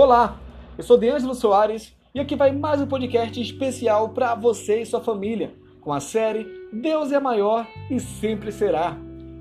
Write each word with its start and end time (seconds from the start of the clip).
Olá, 0.00 0.38
eu 0.78 0.84
sou 0.84 0.96
Deângelo 0.96 1.34
Soares 1.34 1.92
e 2.14 2.20
aqui 2.20 2.36
vai 2.36 2.52
mais 2.52 2.80
um 2.80 2.86
podcast 2.86 3.40
especial 3.40 4.10
para 4.10 4.32
você 4.36 4.82
e 4.82 4.86
sua 4.86 5.00
família, 5.00 5.52
com 5.80 5.92
a 5.92 5.98
série 5.98 6.46
Deus 6.72 7.10
é 7.10 7.18
Maior 7.18 7.66
e 7.90 7.98
Sempre 7.98 8.52
Será, 8.52 8.96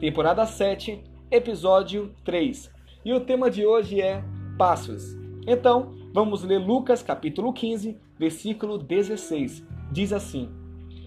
temporada 0.00 0.44
7, 0.44 1.04
episódio 1.30 2.12
3. 2.24 2.68
E 3.04 3.12
o 3.12 3.20
tema 3.20 3.48
de 3.48 3.64
hoje 3.64 4.00
é 4.00 4.24
Passos. 4.58 5.16
Então, 5.46 5.94
vamos 6.12 6.42
ler 6.42 6.58
Lucas 6.58 7.00
capítulo 7.00 7.52
15, 7.52 7.96
versículo 8.18 8.76
16. 8.76 9.64
Diz 9.92 10.12
assim: 10.12 10.50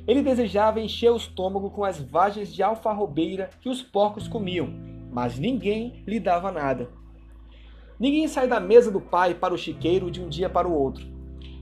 Ele 0.07 0.21
desejava 0.21 0.79
encher 0.79 1.11
o 1.11 1.17
estômago 1.17 1.69
com 1.69 1.83
as 1.83 1.99
vagens 1.99 2.53
de 2.53 2.63
alfarrobeira 2.63 3.49
que 3.59 3.67
os 3.67 3.81
porcos 3.81 4.25
comiam, 4.25 4.69
mas 5.11 5.37
ninguém 5.37 6.01
lhe 6.07 6.17
dava 6.17 6.49
nada. 6.49 7.02
Ninguém 7.99 8.27
sai 8.27 8.47
da 8.47 8.59
mesa 8.59 8.91
do 8.91 8.99
pai 8.99 9.35
para 9.35 9.53
o 9.53 9.57
chiqueiro 9.57 10.09
de 10.09 10.21
um 10.21 10.27
dia 10.27 10.49
para 10.49 10.67
o 10.67 10.73
outro. 10.73 11.05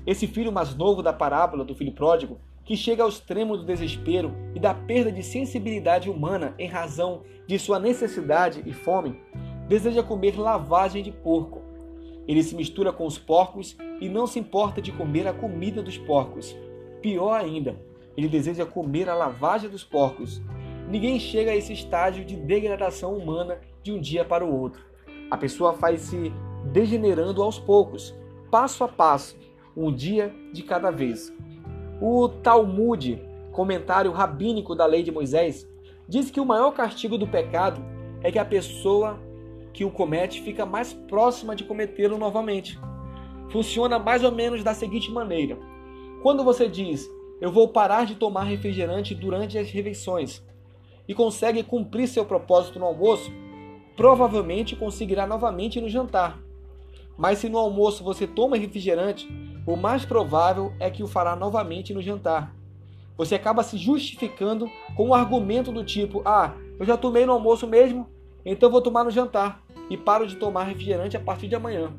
Esse 0.06 0.26
filho 0.26 0.52
mais 0.52 0.74
novo 0.76 1.04
da 1.04 1.12
parábola 1.12 1.66
do 1.66 1.76
filho 1.76 1.92
pródigo, 1.92 2.40
que 2.64 2.78
chega 2.78 3.04
ao 3.04 3.10
extremo 3.10 3.58
do 3.58 3.66
desespero 3.66 4.34
e 4.56 4.60
da 4.60 4.74
perda 4.74 5.12
de 5.12 5.24
sensibilidade 5.24 6.10
humana 6.10 6.56
em 6.58 6.68
razão 6.68 7.24
de 7.46 7.60
sua 7.60 7.80
necessidade 7.80 8.64
e 8.66 8.72
fome, 8.72 9.20
deseja 9.68 10.02
comer 10.02 10.40
lavagem 10.40 11.04
de 11.04 11.12
porco. 11.12 11.62
Ele 12.28 12.42
se 12.42 12.56
mistura 12.56 12.94
com 12.94 13.06
os 13.06 13.18
porcos 13.18 13.76
e 14.00 14.08
não 14.08 14.26
se 14.26 14.40
importa 14.40 14.82
de 14.82 14.92
comer 14.92 15.28
a 15.28 15.34
comida 15.34 15.84
dos 15.84 15.98
porcos. 15.98 16.56
Pior 17.02 17.34
ainda, 17.34 17.76
ele 18.16 18.30
deseja 18.30 18.66
comer 18.66 19.10
a 19.10 19.16
lavagem 19.16 19.70
dos 19.70 19.84
porcos. 19.84 20.42
Ninguém 20.90 21.20
chega 21.20 21.52
a 21.52 21.56
esse 21.56 21.74
estágio 21.74 22.24
de 22.24 22.36
degradação 22.36 23.16
humana 23.16 23.60
de 23.84 23.92
um 23.92 24.00
dia 24.00 24.24
para 24.24 24.46
o 24.46 24.60
outro. 24.60 24.91
A 25.32 25.38
pessoa 25.38 25.72
vai 25.72 25.98
se 25.98 26.34
degenerando 26.66 27.42
aos 27.42 27.58
poucos, 27.58 28.14
passo 28.52 28.84
a 28.84 28.88
passo, 28.88 29.38
um 29.76 29.90
dia 29.92 30.36
de 30.52 30.62
cada 30.62 30.92
vez. 30.92 31.34
O 32.02 32.28
Talmud, 32.28 33.22
comentário 33.54 34.12
rabínico 34.12 34.76
da 34.76 34.86
lei 34.86 35.04
de 35.04 35.12
Moisés, 35.12 35.66
diz 36.06 36.30
que 36.30 36.42
o 36.42 36.46
maior 36.46 36.72
castigo 36.72 37.18
do 37.18 37.26
pecado 37.26 37.82
é 38.22 38.30
que 38.30 38.38
a 38.38 38.44
pessoa 38.44 39.18
que 39.72 39.86
o 39.86 39.90
comete 39.90 40.42
fica 40.42 40.66
mais 40.66 40.92
próxima 40.92 41.56
de 41.56 41.64
cometê-lo 41.64 42.18
novamente. 42.18 42.78
Funciona 43.50 43.98
mais 43.98 44.26
ou 44.26 44.32
menos 44.34 44.64
da 44.64 44.74
seguinte 44.74 45.10
maneira: 45.10 45.58
quando 46.22 46.44
você 46.44 46.68
diz, 46.68 47.10
eu 47.40 47.52
vou 47.52 47.70
parar 47.70 48.06
de 48.06 48.16
tomar 48.16 48.44
refrigerante 48.44 49.16
durante 49.16 49.58
as 49.58 49.72
refeições, 49.72 50.44
e 51.08 51.14
consegue 51.14 51.64
cumprir 51.64 52.08
seu 52.08 52.26
propósito 52.26 52.80
no 52.80 52.86
almoço, 52.86 53.32
provavelmente 53.96 54.76
conseguirá 54.76 55.28
novamente 55.28 55.80
no 55.80 55.90
jantar. 55.90 56.40
Mas 57.18 57.40
se 57.40 57.50
no 57.50 57.58
almoço 57.58 58.04
você 58.04 58.26
toma 58.26 58.58
refrigerante, 58.58 59.28
o 59.66 59.76
mais 59.76 60.06
provável 60.06 60.74
é 60.80 60.90
que 60.90 61.04
o 61.04 61.08
fará 61.08 61.36
novamente 61.36 61.94
no 61.94 62.02
jantar. 62.02 62.56
Você 63.18 63.36
acaba 63.36 63.62
se 63.62 63.78
justificando 63.78 64.70
com 64.96 65.10
um 65.10 65.14
argumento 65.14 65.72
do 65.72 65.84
tipo: 65.84 66.22
Ah, 66.26 66.56
eu 66.80 66.86
já 66.86 66.98
tomei 66.98 67.26
no 67.26 67.34
almoço 67.34 67.68
mesmo, 67.68 68.08
então 68.44 68.72
vou 68.72 68.82
tomar 68.82 69.04
no 69.04 69.12
jantar 69.12 69.62
e 69.90 69.98
paro 69.98 70.26
de 70.26 70.36
tomar 70.38 70.64
refrigerante 70.64 71.16
a 71.16 71.20
partir 71.20 71.48
de 71.48 71.56
amanhã. 71.56 71.94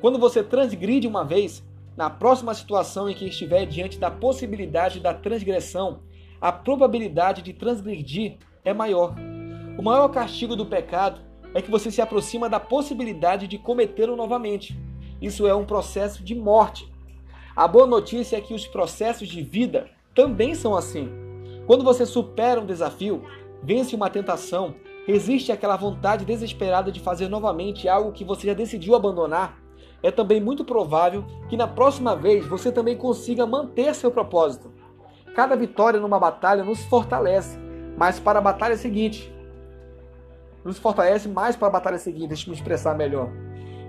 Quando 0.00 0.18
você 0.18 0.42
transgride 0.42 1.06
uma 1.06 1.24
vez, 1.24 1.62
na 1.96 2.10
próxima 2.10 2.54
situação 2.54 3.08
em 3.08 3.14
que 3.14 3.26
estiver 3.26 3.66
diante 3.66 3.98
da 3.98 4.10
possibilidade 4.10 4.98
da 4.98 5.14
transgressão, 5.14 6.00
a 6.40 6.50
probabilidade 6.50 7.42
de 7.42 7.52
transgredir 7.52 8.38
é 8.64 8.74
maior. 8.74 9.14
O 9.78 9.82
maior 9.82 10.08
castigo 10.08 10.54
do 10.54 10.66
pecado 10.66 11.20
é 11.54 11.62
que 11.62 11.70
você 11.70 11.90
se 11.90 12.02
aproxima 12.02 12.48
da 12.48 12.60
possibilidade 12.60 13.46
de 13.46 13.58
cometê-lo 13.58 14.16
novamente. 14.16 14.78
Isso 15.20 15.46
é 15.46 15.54
um 15.54 15.64
processo 15.64 16.22
de 16.22 16.34
morte. 16.34 16.92
A 17.56 17.66
boa 17.66 17.86
notícia 17.86 18.36
é 18.36 18.40
que 18.40 18.54
os 18.54 18.66
processos 18.66 19.28
de 19.28 19.42
vida 19.42 19.88
também 20.14 20.54
são 20.54 20.76
assim. 20.76 21.08
Quando 21.66 21.84
você 21.84 22.04
supera 22.04 22.60
um 22.60 22.66
desafio, 22.66 23.24
vence 23.62 23.96
uma 23.96 24.10
tentação, 24.10 24.74
resiste 25.06 25.52
àquela 25.52 25.76
vontade 25.76 26.24
desesperada 26.24 26.92
de 26.92 27.00
fazer 27.00 27.28
novamente 27.28 27.88
algo 27.88 28.12
que 28.12 28.24
você 28.24 28.48
já 28.48 28.54
decidiu 28.54 28.94
abandonar, 28.94 29.58
é 30.02 30.10
também 30.10 30.40
muito 30.40 30.64
provável 30.64 31.24
que 31.48 31.56
na 31.56 31.68
próxima 31.68 32.16
vez 32.16 32.46
você 32.46 32.72
também 32.72 32.96
consiga 32.96 33.46
manter 33.46 33.94
seu 33.94 34.10
propósito. 34.10 34.72
Cada 35.34 35.56
vitória 35.56 36.00
numa 36.00 36.18
batalha 36.18 36.64
nos 36.64 36.84
fortalece, 36.84 37.58
mas 37.96 38.18
para 38.18 38.38
a 38.38 38.42
batalha 38.42 38.76
seguinte, 38.76 39.32
nos 40.64 40.78
fortalece 40.78 41.28
mais 41.28 41.56
para 41.56 41.68
a 41.68 41.70
batalha 41.70 41.98
seguinte, 41.98 42.28
deixa 42.28 42.46
eu 42.46 42.50
me 42.50 42.56
expressar 42.56 42.96
melhor. 42.96 43.30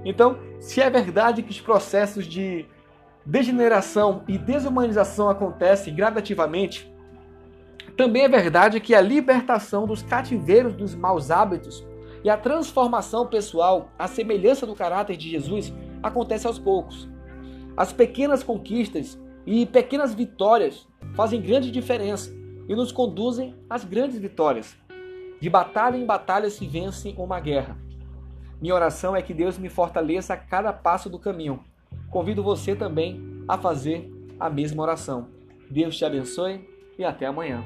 Então, 0.05 0.37
se 0.59 0.81
é 0.81 0.89
verdade 0.89 1.43
que 1.43 1.51
os 1.51 1.61
processos 1.61 2.25
de 2.25 2.65
degeneração 3.25 4.23
e 4.27 4.37
desumanização 4.37 5.29
acontecem 5.29 5.95
gradativamente, 5.95 6.91
também 7.95 8.23
é 8.23 8.29
verdade 8.29 8.79
que 8.79 8.95
a 8.95 9.01
libertação 9.01 9.85
dos 9.85 10.01
cativeiros 10.01 10.73
dos 10.73 10.95
maus 10.95 11.29
hábitos 11.29 11.85
e 12.23 12.29
a 12.29 12.37
transformação 12.37 13.27
pessoal, 13.27 13.89
a 13.99 14.07
semelhança 14.07 14.65
do 14.65 14.75
caráter 14.75 15.15
de 15.15 15.29
Jesus, 15.29 15.73
acontece 16.01 16.47
aos 16.47 16.57
poucos. 16.57 17.07
As 17.77 17.93
pequenas 17.93 18.43
conquistas 18.43 19.19
e 19.45 19.65
pequenas 19.65 20.13
vitórias 20.13 20.87
fazem 21.15 21.41
grande 21.41 21.69
diferença 21.69 22.31
e 22.67 22.75
nos 22.75 22.91
conduzem 22.91 23.55
às 23.69 23.83
grandes 23.83 24.17
vitórias. 24.17 24.75
De 25.43 25.49
batalha 25.49 25.97
em 25.97 26.05
batalha 26.05 26.49
se 26.49 26.65
vence 26.65 27.13
uma 27.17 27.37
guerra. 27.37 27.75
Minha 28.61 28.75
oração 28.75 29.13
é 29.13 29.21
que 29.21 29.33
Deus 29.33 29.57
me 29.57 29.67
fortaleça 29.67 30.33
a 30.33 30.37
cada 30.37 30.71
passo 30.71 31.09
do 31.09 31.19
caminho. 31.19 31.59
Convido 32.09 32.41
você 32.41 32.73
também 32.73 33.43
a 33.45 33.57
fazer 33.57 34.09
a 34.39 34.49
mesma 34.49 34.81
oração. 34.81 35.27
Deus 35.69 35.97
te 35.97 36.05
abençoe 36.05 36.65
e 36.97 37.03
até 37.03 37.25
amanhã. 37.25 37.61